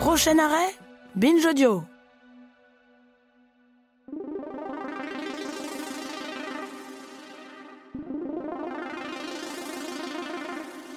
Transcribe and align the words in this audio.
Prochain 0.00 0.38
arrêt, 0.38 0.74
Binge 1.14 1.44
Audio. 1.44 1.82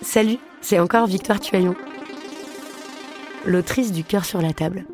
Salut, 0.02 0.38
c'est 0.62 0.80
encore 0.80 1.08
Victoire 1.08 1.42
Tuaillon, 1.42 1.76
l'autrice 3.46 3.92
du 3.92 4.06
cœur 4.06 4.24
sur 4.24 4.42
la 4.42 4.54
table. 4.54 4.86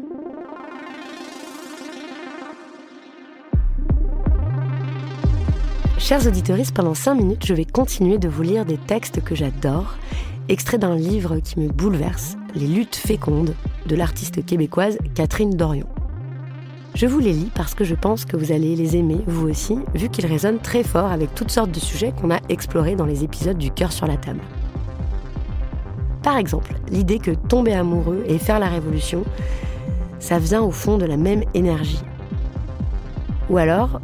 Chers 6.00 6.26
auditeurs, 6.26 6.58
pendant 6.74 6.96
5 6.96 7.14
minutes, 7.14 7.46
je 7.46 7.54
vais 7.54 7.66
continuer 7.66 8.18
de 8.18 8.28
vous 8.28 8.42
lire 8.42 8.66
des 8.66 8.80
textes 8.80 9.24
que 9.24 9.36
j'adore, 9.36 10.00
extraits 10.48 10.82
d'un 10.82 10.96
livre 10.96 11.38
qui 11.38 11.60
me 11.60 11.68
bouleverse, 11.68 12.38
Les 12.56 12.66
luttes 12.66 12.96
fécondes, 12.96 13.54
de 13.90 13.96
l'artiste 13.96 14.46
québécoise 14.46 15.00
Catherine 15.16 15.50
Dorion. 15.50 15.88
Je 16.94 17.08
vous 17.08 17.20
les 17.20 17.34
lis 17.34 17.52
parce 17.56 17.74
que 17.74 17.84
je 17.84 17.96
pense 17.96 18.24
que 18.24 18.38
vous 18.38 18.52
allez 18.52 18.76
les 18.76 18.96
aimer, 18.96 19.20
vous 19.26 19.50
aussi, 19.50 19.80
vu 19.96 20.10
qu'ils 20.10 20.28
résonnent 20.28 20.60
très 20.60 20.84
fort 20.84 21.12
avec 21.12 21.34
toutes 21.34 21.50
sortes 21.50 21.72
de 21.72 21.80
sujets 21.80 22.14
qu'on 22.14 22.30
a 22.30 22.40
explorés 22.50 22.96
dans 22.96 23.06
les 23.06 23.24
épisodes 23.24 23.58
du 23.58 23.72
cœur 23.72 23.92
sur 23.92 24.06
la 24.06 24.16
table. 24.16 24.42
Par 26.22 26.38
exemple, 26.38 26.76
l'idée 26.92 27.18
que 27.18 27.32
tomber 27.32 27.74
amoureux 27.74 28.24
et 28.28 28.38
faire 28.38 28.60
la 28.60 28.68
révolution, 28.68 29.24
ça 30.20 30.38
vient 30.38 30.62
au 30.62 30.72
fond 30.72 30.98
de 30.98 31.06
la 31.06 31.18
même 31.18 31.44
énergie. 31.56 32.04
Ou 33.50 33.58
alors 33.58 34.00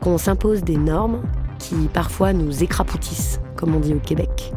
qu'on 0.00 0.18
s'impose 0.18 0.62
des 0.64 0.76
normes 0.76 1.22
qui 1.58 1.88
parfois 1.92 2.34
nous 2.34 2.62
écrapoutissent, 2.62 3.40
comme 3.56 3.74
on 3.74 3.80
dit 3.80 3.94
au 3.94 4.00
Québec. 4.00 4.52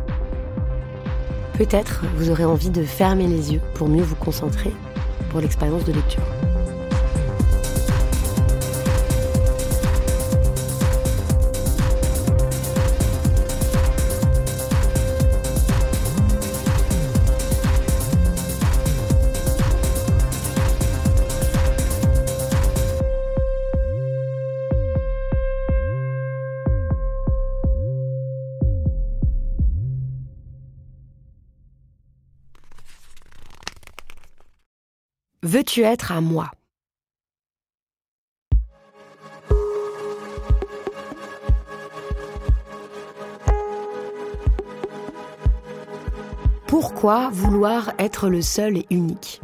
Peut-être 1.57 2.03
vous 2.17 2.31
aurez 2.31 2.45
envie 2.45 2.71
de 2.71 2.83
fermer 2.83 3.27
les 3.27 3.53
yeux 3.53 3.61
pour 3.75 3.87
mieux 3.87 4.01
vous 4.01 4.15
concentrer 4.15 4.71
pour 5.29 5.39
l'expérience 5.39 5.83
de 5.85 5.93
lecture. 5.93 6.23
Veux-tu 35.45 35.81
être 35.81 36.13
à 36.13 36.21
moi? 36.21 36.49
Pourquoi 46.65 47.29
vouloir 47.29 47.91
être 47.99 48.29
le 48.29 48.41
seul 48.41 48.77
et 48.77 48.85
unique? 48.89 49.41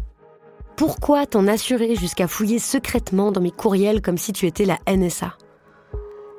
Pourquoi 0.78 1.26
t'en 1.26 1.48
assurer 1.48 1.98
jusqu'à 1.98 2.30
fouiller 2.30 2.60
secrètement 2.60 3.34
dans 3.34 3.42
mes 3.42 3.52
courriels 3.52 4.02
comme 4.02 4.18
si 4.18 4.32
tu 4.32 4.46
étais 4.46 4.64
la 4.64 4.80
NSA 4.88 5.34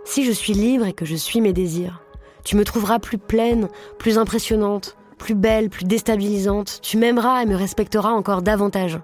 Si 0.07 0.25
je 0.25 0.33
suis 0.33 0.55
libre 0.55 0.87
et 0.87 0.95
que 0.95 1.05
je 1.05 1.17
suis 1.17 1.43
mes 1.43 1.53
désirs, 1.53 2.03
tu 2.45 2.57
me 2.57 2.65
trouveras 2.65 2.99
plus 2.99 3.19
pleine, 3.19 3.69
plus 3.99 4.17
impressionnante, 4.17 4.97
plus 5.19 5.35
belle, 5.35 5.69
plus 5.69 5.85
déstabilisante, 5.85 6.81
tu 6.81 6.97
m'aimeras 6.97 7.43
et 7.43 7.47
me 7.47 7.57
respecteras 7.57 8.13
encore 8.13 8.41
davantage 8.41 8.99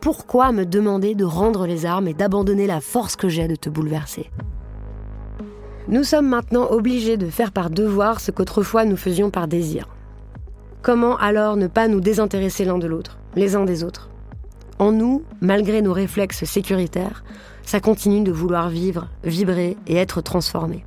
pourquoi 0.00 0.52
me 0.52 0.64
demander 0.64 1.14
de 1.14 1.24
rendre 1.24 1.66
les 1.66 1.84
armes 1.84 2.08
et 2.08 2.14
d'abandonner 2.14 2.66
la 2.66 2.80
force 2.80 3.16
que 3.16 3.28
j'ai 3.28 3.48
de 3.48 3.56
te 3.56 3.68
bouleverser 3.68 4.30
Nous 5.88 6.04
sommes 6.04 6.28
maintenant 6.28 6.70
obligés 6.70 7.16
de 7.16 7.28
faire 7.28 7.52
par 7.52 7.70
devoir 7.70 8.20
ce 8.20 8.30
qu'autrefois 8.30 8.84
nous 8.84 8.96
faisions 8.96 9.30
par 9.30 9.48
désir. 9.48 9.88
Comment 10.82 11.16
alors 11.16 11.56
ne 11.56 11.66
pas 11.66 11.88
nous 11.88 12.00
désintéresser 12.00 12.64
l'un 12.64 12.78
de 12.78 12.86
l'autre, 12.86 13.18
les 13.34 13.56
uns 13.56 13.64
des 13.64 13.82
autres? 13.82 14.08
En 14.78 14.92
nous, 14.92 15.24
malgré 15.40 15.82
nos 15.82 15.92
réflexes 15.92 16.44
sécuritaires, 16.44 17.24
ça 17.62 17.80
continue 17.80 18.22
de 18.22 18.32
vouloir 18.32 18.68
vivre, 18.68 19.08
vibrer 19.24 19.76
et 19.88 19.96
être 19.96 20.20
transformé. 20.20 20.84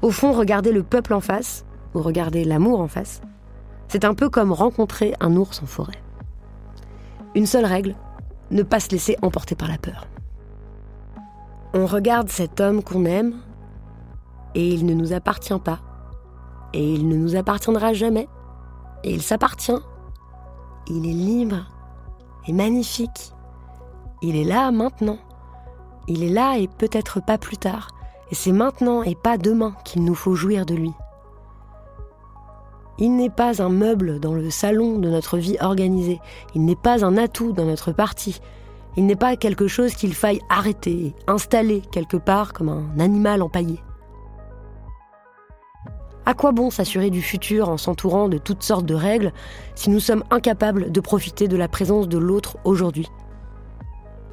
Au 0.00 0.10
fond, 0.12 0.32
regarder 0.32 0.70
le 0.70 0.84
peuple 0.84 1.12
en 1.12 1.20
face, 1.20 1.64
ou 1.94 2.00
regarder 2.00 2.44
l'amour 2.44 2.80
en 2.80 2.86
face, 2.86 3.20
c'est 3.88 4.04
un 4.04 4.14
peu 4.14 4.30
comme 4.30 4.52
rencontrer 4.52 5.14
un 5.18 5.34
ours 5.34 5.60
en 5.62 5.66
forêt. 5.66 6.00
Une 7.34 7.46
seule 7.46 7.66
règle, 7.66 7.94
ne 8.50 8.62
pas 8.62 8.80
se 8.80 8.90
laisser 8.90 9.16
emporter 9.22 9.54
par 9.54 9.68
la 9.68 9.78
peur. 9.78 10.06
On 11.74 11.86
regarde 11.86 12.28
cet 12.28 12.60
homme 12.60 12.82
qu'on 12.82 13.04
aime 13.04 13.34
et 14.54 14.68
il 14.68 14.86
ne 14.86 14.94
nous 14.94 15.12
appartient 15.12 15.58
pas. 15.58 15.80
Et 16.72 16.94
il 16.94 17.08
ne 17.08 17.16
nous 17.16 17.36
appartiendra 17.36 17.92
jamais. 17.92 18.28
Et 19.04 19.12
il 19.12 19.22
s'appartient. 19.22 19.78
Il 20.86 21.06
est 21.06 21.12
libre 21.12 21.66
et 22.46 22.52
magnifique. 22.52 23.32
Il 24.22 24.36
est 24.36 24.44
là 24.44 24.70
maintenant. 24.70 25.18
Il 26.08 26.24
est 26.24 26.30
là 26.30 26.56
et 26.56 26.68
peut-être 26.68 27.20
pas 27.24 27.38
plus 27.38 27.58
tard. 27.58 27.88
Et 28.30 28.34
c'est 28.34 28.52
maintenant 28.52 29.02
et 29.02 29.14
pas 29.14 29.38
demain 29.38 29.74
qu'il 29.84 30.04
nous 30.04 30.14
faut 30.14 30.34
jouir 30.34 30.66
de 30.66 30.74
lui. 30.74 30.92
Il 33.00 33.14
n'est 33.14 33.30
pas 33.30 33.62
un 33.62 33.68
meuble 33.68 34.18
dans 34.18 34.34
le 34.34 34.50
salon 34.50 34.98
de 34.98 35.08
notre 35.08 35.38
vie 35.38 35.56
organisée. 35.60 36.20
Il 36.54 36.64
n'est 36.64 36.74
pas 36.74 37.04
un 37.04 37.16
atout 37.16 37.52
dans 37.52 37.64
notre 37.64 37.92
partie. 37.92 38.40
Il 38.96 39.06
n'est 39.06 39.14
pas 39.14 39.36
quelque 39.36 39.68
chose 39.68 39.94
qu'il 39.94 40.14
faille 40.14 40.40
arrêter, 40.48 41.14
installer 41.28 41.82
quelque 41.92 42.16
part 42.16 42.52
comme 42.52 42.68
un 42.68 42.98
animal 42.98 43.42
empaillé. 43.42 43.80
À 46.26 46.34
quoi 46.34 46.50
bon 46.50 46.70
s'assurer 46.70 47.10
du 47.10 47.22
futur 47.22 47.68
en 47.68 47.76
s'entourant 47.76 48.28
de 48.28 48.36
toutes 48.36 48.64
sortes 48.64 48.84
de 48.84 48.94
règles 48.94 49.32
si 49.76 49.88
nous 49.88 50.00
sommes 50.00 50.24
incapables 50.30 50.90
de 50.90 51.00
profiter 51.00 51.46
de 51.46 51.56
la 51.56 51.68
présence 51.68 52.08
de 52.08 52.18
l'autre 52.18 52.58
aujourd'hui? 52.64 53.08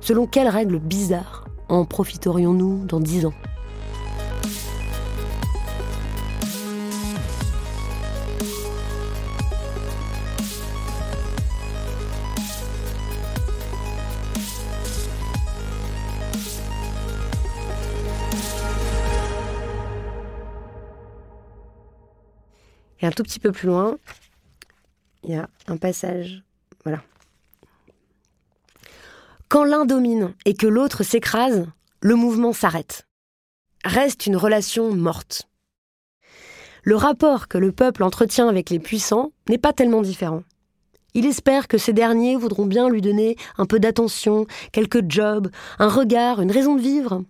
Selon 0.02 0.26
quelles 0.26 0.50
règles 0.50 0.80
bizarres 0.80 1.46
en 1.70 1.86
profiterions-nous 1.86 2.86
dans 2.86 3.00
dix 3.00 3.26
ans? 3.26 3.34
Un 23.05 23.11
tout 23.11 23.22
petit 23.22 23.40
peu 23.40 23.52
plus 23.52 23.67
loin, 23.67 23.99
il 25.23 25.29
y 25.29 25.35
a 25.35 25.47
un 25.67 25.78
passage. 25.78 26.41
Voilà. 26.84 27.03
Quand 29.47 29.63
l'un 29.63 29.85
domine 29.85 30.34
et 30.46 30.55
que 30.55 30.66
l'autre 30.66 31.03
s'écrase, 31.03 31.67
le 32.02 32.16
mouvement 32.16 32.52
s'arrête. 32.52 33.05
Reste 33.84 34.25
une 34.25 34.35
relation 34.35 34.91
morte. 34.91 35.47
Le 36.81 36.96
rapport 36.96 37.47
que 37.47 37.59
le 37.59 37.72
peuple 37.72 38.02
entretient 38.02 38.49
avec 38.49 38.72
les 38.72 38.79
puissants 38.79 39.31
n'est 39.49 39.59
pas 39.59 39.72
tellement 39.72 40.02
différent. 40.02 40.41
Il 41.13 41.28
espère 41.28 41.67
que 41.67 41.78
ces 41.78 41.93
derniers 41.93 42.35
voudront 42.35 42.66
bien 42.66 42.90
lui 42.90 43.02
donner 43.02 43.35
un 43.59 43.67
peu 43.67 43.79
d'attention, 43.79 44.47
quelques 44.72 45.07
jobs, 45.11 45.52
un 45.78 45.90
regard, 45.90 46.41
une 46.41 46.52
raison 46.52 46.75
de 46.75 46.81
vivre. 46.81 47.23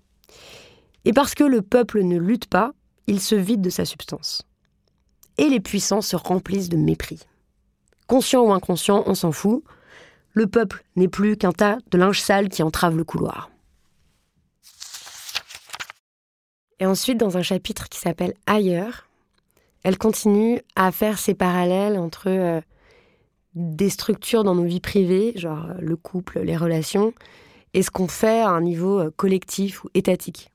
Et 1.04 1.12
parce 1.12 1.36
que 1.36 1.44
le 1.44 1.62
peuple 1.62 2.02
ne 2.02 2.18
lutte 2.18 2.46
pas, 2.48 2.72
il 3.08 3.20
se 3.20 3.36
vide 3.36 3.62
de 3.62 3.70
sa 3.70 3.84
substance 3.84 4.48
et 5.38 5.50
les 5.50 5.60
puissants 5.60 6.02
se 6.02 6.16
remplissent 6.16 6.70
de 6.70 6.78
mépris. 6.78 7.22
Conscient 8.08 8.44
ou 8.44 8.52
inconscient, 8.52 9.04
on 9.06 9.16
s'en 9.16 9.32
fout. 9.32 9.64
Le 10.34 10.48
peuple 10.48 10.84
n'est 10.96 11.08
plus 11.08 11.38
qu'un 11.38 11.52
tas 11.52 11.78
de 11.92 11.98
linge 11.98 12.22
sale 12.22 12.50
qui 12.50 12.62
entrave 12.62 12.98
le 12.98 13.04
couloir. 13.04 13.50
Et 16.80 16.86
ensuite, 16.86 17.18
dans 17.18 17.38
un 17.38 17.42
chapitre 17.42 17.88
qui 17.90 18.00
s'appelle 18.00 18.34
Ailleurs, 18.48 19.08
Elle 19.84 20.00
continue 20.00 20.62
à 20.76 20.92
faire 20.92 21.20
ces 21.20 21.36
parallèles 21.36 22.00
entre 22.00 22.28
euh, 22.28 22.60
des 23.54 23.92
structures 23.92 24.44
dans 24.44 24.56
nos 24.56 24.64
vies 24.64 24.80
privées, 24.80 25.34
genre 25.36 25.68
euh, 25.70 25.74
le 25.80 25.96
couple, 25.96 26.40
les 26.40 26.58
relations, 26.58 27.14
et 27.76 27.84
ce 27.84 27.92
qu'on 27.92 28.08
fait 28.08 28.42
à 28.42 28.50
un 28.50 28.62
niveau 28.62 29.00
euh, 29.00 29.12
collectif 29.16 29.84
ou 29.84 29.90
étatique. 29.94 30.52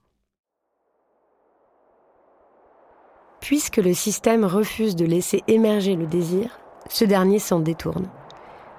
Puisque 3.51 3.79
le 3.79 3.95
système 3.95 4.45
refuse 4.45 4.95
de 4.95 5.05
laisser 5.05 5.43
émerger 5.49 5.97
le 5.97 6.07
désir, 6.07 6.61
ce 6.89 7.05
dernier 7.05 7.41
s'en 7.41 7.59
détourne, 7.59 8.07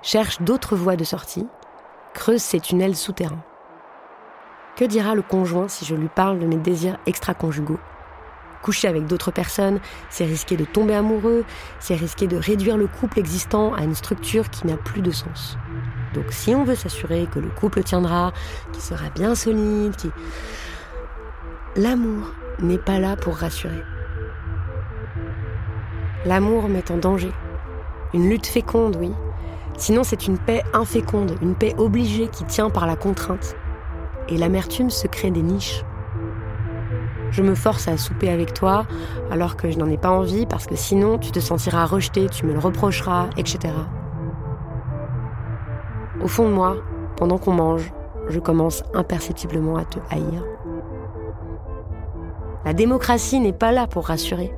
cherche 0.01 0.41
d'autres 0.41 0.77
voies 0.77 0.95
de 0.95 1.03
sortie, 1.03 1.45
creuse 2.13 2.41
ses 2.41 2.61
tunnels 2.61 2.95
souterrains. 2.95 3.43
Que 4.77 4.85
dira 4.85 5.13
le 5.13 5.23
conjoint 5.23 5.67
si 5.67 5.83
je 5.83 5.93
lui 5.93 6.07
parle 6.07 6.39
de 6.39 6.45
mes 6.45 6.55
désirs 6.55 6.97
extra-conjugaux? 7.05 7.81
Coucher 8.61 8.87
avec 8.87 9.07
d'autres 9.07 9.31
personnes, 9.31 9.81
c'est 10.09 10.23
risquer 10.23 10.55
de 10.55 10.63
tomber 10.63 10.95
amoureux, 10.95 11.43
c'est 11.81 11.95
risquer 11.95 12.27
de 12.27 12.37
réduire 12.37 12.77
le 12.77 12.87
couple 12.87 13.19
existant 13.19 13.73
à 13.73 13.83
une 13.83 13.93
structure 13.93 14.49
qui 14.49 14.67
n'a 14.67 14.77
plus 14.77 15.01
de 15.01 15.11
sens. 15.11 15.57
Donc 16.13 16.27
si 16.29 16.55
on 16.55 16.63
veut 16.63 16.75
s'assurer 16.75 17.27
que 17.29 17.39
le 17.39 17.49
couple 17.49 17.83
tiendra, 17.83 18.31
qu'il 18.71 18.81
sera 18.81 19.09
bien 19.09 19.35
solide, 19.35 19.97
qui... 19.97 20.11
L'amour 21.75 22.31
n'est 22.59 22.77
pas 22.77 22.99
là 22.99 23.17
pour 23.17 23.35
rassurer. 23.35 23.83
L'amour 26.25 26.69
met 26.69 26.91
en 26.91 26.97
danger. 26.97 27.31
Une 28.13 28.29
lutte 28.29 28.47
féconde, 28.47 28.97
oui. 28.99 29.11
Sinon 29.77 30.03
c'est 30.03 30.27
une 30.27 30.37
paix 30.37 30.63
inféconde, 30.73 31.35
une 31.41 31.55
paix 31.55 31.73
obligée 31.77 32.27
qui 32.27 32.43
tient 32.43 32.69
par 32.69 32.85
la 32.85 32.95
contrainte. 32.95 33.55
Et 34.29 34.37
l'amertume 34.37 34.89
se 34.89 35.07
crée 35.07 35.31
des 35.31 35.41
niches 35.41 35.83
je 37.31 37.41
me 37.41 37.55
force 37.55 37.87
à 37.87 37.97
souper 37.97 38.29
avec 38.29 38.53
toi 38.53 38.85
alors 39.31 39.55
que 39.55 39.71
je 39.71 39.77
n'en 39.77 39.89
ai 39.89 39.97
pas 39.97 40.11
envie 40.11 40.45
parce 40.45 40.67
que 40.67 40.75
sinon 40.75 41.17
tu 41.17 41.31
te 41.31 41.39
sentiras 41.39 41.85
rejeté, 41.85 42.27
tu 42.27 42.45
me 42.45 42.53
le 42.53 42.59
reprocheras, 42.59 43.29
etc. 43.37 43.73
Au 46.21 46.27
fond 46.27 46.47
de 46.47 46.53
moi, 46.53 46.77
pendant 47.15 47.37
qu'on 47.37 47.53
mange, 47.53 47.91
je 48.29 48.39
commence 48.39 48.83
imperceptiblement 48.93 49.77
à 49.77 49.85
te 49.85 49.97
haïr. 50.09 50.43
La 52.65 52.73
démocratie 52.73 53.39
n'est 53.39 53.53
pas 53.53 53.71
là 53.71 53.87
pour 53.87 54.07
rassurer. 54.07 54.53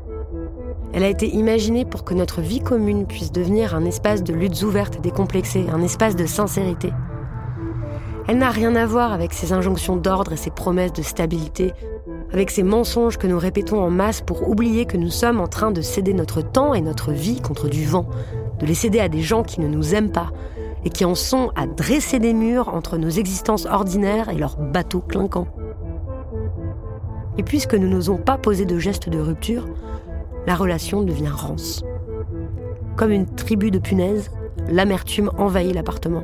Elle 0.93 1.03
a 1.03 1.09
été 1.09 1.27
imaginée 1.27 1.85
pour 1.85 2.03
que 2.03 2.13
notre 2.13 2.41
vie 2.41 2.61
commune 2.61 3.05
puisse 3.05 3.31
devenir 3.31 3.75
un 3.75 3.85
espace 3.85 4.23
de 4.23 4.33
luttes 4.33 4.61
ouvertes 4.61 4.97
et 4.97 5.01
décomplexées, 5.01 5.65
un 5.71 5.81
espace 5.81 6.15
de 6.15 6.25
sincérité. 6.25 6.91
Elle 8.27 8.37
n'a 8.37 8.51
rien 8.51 8.75
à 8.75 8.85
voir 8.85 9.11
avec 9.11 9.33
ces 9.33 9.51
injonctions 9.51 9.97
d'ordre 9.97 10.33
et 10.33 10.37
ces 10.37 10.51
promesses 10.51 10.93
de 10.93 11.01
stabilité 11.01 11.73
avec 12.33 12.49
ces 12.49 12.63
mensonges 12.63 13.17
que 13.17 13.27
nous 13.27 13.37
répétons 13.37 13.79
en 13.79 13.91
masse 13.91 14.21
pour 14.21 14.49
oublier 14.49 14.85
que 14.85 14.97
nous 14.97 15.11
sommes 15.11 15.39
en 15.39 15.47
train 15.47 15.69
de 15.69 15.81
céder 15.81 16.13
notre 16.13 16.41
temps 16.41 16.73
et 16.73 16.81
notre 16.81 17.11
vie 17.11 17.39
contre 17.39 17.69
du 17.69 17.85
vent, 17.85 18.07
de 18.59 18.65
les 18.65 18.73
céder 18.73 18.99
à 18.99 19.07
des 19.07 19.21
gens 19.21 19.43
qui 19.43 19.61
ne 19.61 19.67
nous 19.67 19.93
aiment 19.93 20.11
pas 20.11 20.31
et 20.83 20.89
qui 20.89 21.05
en 21.05 21.13
sont 21.13 21.51
à 21.55 21.67
dresser 21.67 22.19
des 22.19 22.33
murs 22.33 22.69
entre 22.69 22.97
nos 22.97 23.09
existences 23.09 23.67
ordinaires 23.67 24.29
et 24.29 24.35
leurs 24.35 24.57
bateaux 24.57 25.01
clinquants. 25.01 25.47
Et 27.37 27.43
puisque 27.43 27.75
nous 27.75 27.87
n'osons 27.87 28.17
pas 28.17 28.37
poser 28.37 28.65
de 28.65 28.79
gestes 28.79 29.09
de 29.09 29.19
rupture, 29.19 29.67
la 30.47 30.55
relation 30.55 31.01
devient 31.01 31.29
rance. 31.29 31.83
Comme 32.95 33.11
une 33.11 33.25
tribu 33.25 33.71
de 33.71 33.79
punaises, 33.79 34.31
l'amertume 34.69 35.31
envahit 35.37 35.73
l'appartement. 35.73 36.23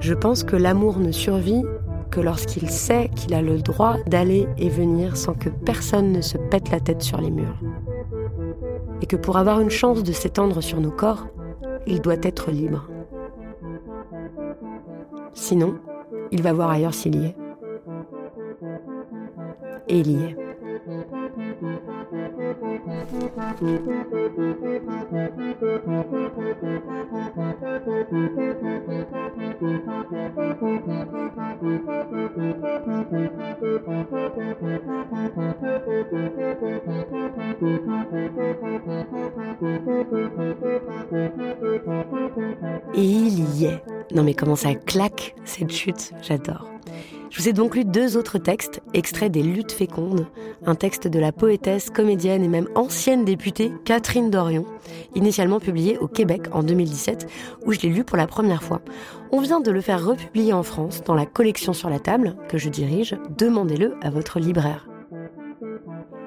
Je 0.00 0.14
pense 0.14 0.44
que 0.44 0.56
l'amour 0.56 0.98
ne 0.98 1.12
survit 1.12 1.64
que 2.10 2.20
lorsqu'il 2.20 2.70
sait 2.70 3.10
qu'il 3.14 3.34
a 3.34 3.42
le 3.42 3.58
droit 3.58 3.96
d'aller 4.06 4.48
et 4.56 4.68
venir 4.68 5.16
sans 5.16 5.34
que 5.34 5.48
personne 5.48 6.12
ne 6.12 6.20
se 6.20 6.38
pète 6.38 6.70
la 6.70 6.80
tête 6.80 7.02
sur 7.02 7.20
les 7.20 7.30
murs. 7.30 7.60
Et 9.02 9.06
que 9.06 9.16
pour 9.16 9.36
avoir 9.36 9.60
une 9.60 9.70
chance 9.70 10.02
de 10.02 10.12
s'étendre 10.12 10.62
sur 10.62 10.80
nos 10.80 10.90
corps, 10.90 11.26
il 11.86 12.00
doit 12.00 12.16
être 12.22 12.50
libre. 12.50 12.88
Sinon, 15.34 15.74
il 16.30 16.42
va 16.42 16.52
voir 16.52 16.70
ailleurs 16.70 16.94
s'il 16.94 17.16
y 17.16 17.26
est. 17.26 17.36
Et 19.90 19.98
il 20.00 20.10
y 20.10 20.24
est. 20.24 20.36
Et 42.94 43.02
il 43.02 43.54
y 43.56 43.64
est. 43.64 43.82
Non 44.14 44.22
mais 44.22 44.34
comment 44.34 44.56
ça 44.56 44.74
claque 44.74 45.34
cette 45.44 45.72
chute, 45.72 46.12
j'adore. 46.20 46.66
Je 47.30 47.42
vous 47.42 47.48
ai 47.48 47.52
donc 47.52 47.76
lu 47.76 47.84
deux 47.84 48.16
autres 48.16 48.38
textes, 48.38 48.80
extraits 48.94 49.30
des 49.30 49.42
Luttes 49.42 49.72
fécondes, 49.72 50.26
un 50.64 50.74
texte 50.74 51.06
de 51.06 51.18
la 51.18 51.30
poétesse, 51.30 51.90
comédienne 51.90 52.42
et 52.42 52.48
même 52.48 52.68
ancienne 52.74 53.24
députée 53.24 53.72
Catherine 53.84 54.30
Dorion, 54.30 54.64
initialement 55.14 55.60
publié 55.60 55.98
au 55.98 56.08
Québec 56.08 56.42
en 56.52 56.62
2017, 56.62 57.28
où 57.66 57.72
je 57.72 57.80
l'ai 57.80 57.90
lu 57.90 58.04
pour 58.04 58.16
la 58.16 58.26
première 58.26 58.62
fois. 58.62 58.80
On 59.30 59.40
vient 59.40 59.60
de 59.60 59.70
le 59.70 59.82
faire 59.82 60.04
republier 60.04 60.54
en 60.54 60.62
France 60.62 61.02
dans 61.04 61.14
la 61.14 61.26
collection 61.26 61.74
sur 61.74 61.90
la 61.90 61.98
table 61.98 62.34
que 62.48 62.56
je 62.56 62.70
dirige. 62.70 63.16
Demandez-le 63.36 63.94
à 64.00 64.08
votre 64.08 64.40
libraire. 64.40 64.88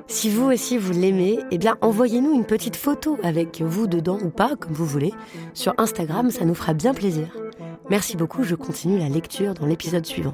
Si 0.08 0.30
vous 0.30 0.52
aussi 0.52 0.78
vous 0.78 0.94
l'aimez, 0.94 1.40
eh 1.52 1.58
bien 1.58 1.78
envoyez-nous 1.82 2.34
une 2.34 2.46
petite 2.46 2.76
photo 2.76 3.18
avec 3.24 3.62
vous 3.62 3.88
dedans 3.88 4.20
ou 4.22 4.30
pas, 4.30 4.56
comme 4.56 4.74
vous 4.74 4.86
voulez. 4.86 5.14
Sur 5.54 5.74
Instagram, 5.78 6.30
ça 6.30 6.46
nous 6.46 6.54
fera 6.54 6.74
bien 6.74 6.94
plaisir. 6.94 7.28
Merci 7.90 8.18
beaucoup, 8.18 8.44
je 8.44 8.56
continue 8.56 9.00
la 9.00 9.10
lecture 9.10 9.54
dans 9.54 9.66
l'épisode 9.66 10.06
suivant. 10.06 10.34